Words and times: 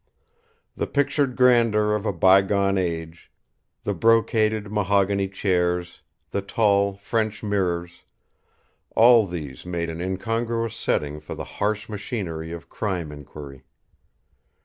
The 0.75 0.87
pictured 0.87 1.35
grandeur 1.35 1.93
of 1.93 2.07
a 2.07 2.11
bygone 2.11 2.75
age, 2.75 3.31
the 3.83 3.93
brocaded 3.93 4.71
mahogany 4.71 5.27
chairs, 5.27 6.01
the 6.31 6.41
tall 6.41 6.95
French 6.95 7.43
mirrors 7.43 8.01
all 8.95 9.27
these 9.27 9.63
made 9.63 9.91
an 9.91 10.01
incongruous 10.01 10.75
setting 10.75 11.19
for 11.19 11.35
the 11.35 11.43
harsh 11.43 11.87
machinery 11.87 12.51
of 12.51 12.67
crime 12.67 13.11
inquiry. 13.11 13.63